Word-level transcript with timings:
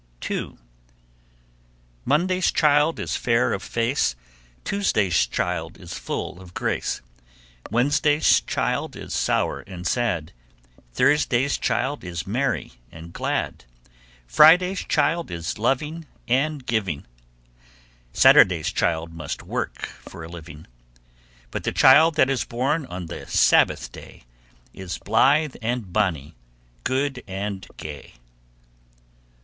_2. 0.21 0.57
Monday's 2.05 2.51
child 2.51 2.99
is 2.99 3.15
fair 3.15 3.53
of 3.53 3.61
face, 3.61 4.15
Tuesday's 4.63 5.27
child 5.27 5.79
is 5.79 5.93
full 5.93 6.41
of 6.41 6.55
grace, 6.55 7.01
Wednesday's 7.69 8.41
child 8.47 8.95
is 8.95 9.13
sour 9.13 9.59
and 9.59 9.85
sad, 9.85 10.31
Thursday's 10.91 11.55
child 11.55 12.03
is 12.03 12.25
merry 12.25 12.73
and 12.91 13.13
glad, 13.13 13.65
Friday's 14.25 14.79
child 14.83 15.29
is 15.29 15.59
loving 15.59 16.07
and 16.27 16.65
giving, 16.65 17.05
Saturday's 18.11 18.71
child 18.71 19.13
must 19.13 19.43
work 19.43 19.85
for 19.85 20.23
a 20.23 20.27
living; 20.27 20.65
But 21.51 21.63
the 21.63 21.71
child 21.71 22.15
that 22.15 22.27
is 22.27 22.43
born 22.43 22.87
on 22.87 23.05
the 23.05 23.27
Sabbath 23.27 23.91
day 23.91 24.23
Is 24.73 24.97
blithe 24.97 25.57
and 25.61 25.93
bonny, 25.93 26.33
good 26.85 27.21
and 27.27 27.67
gay. 27.77 28.13